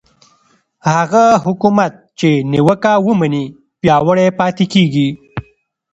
هغه 0.93 1.23
حکومت 1.45 1.93
چې 2.19 2.29
نیوکه 2.51 2.93
ومني 3.05 3.43
پیاوړی 3.81 4.27
پاتې 4.39 4.65
کېږي 4.73 5.09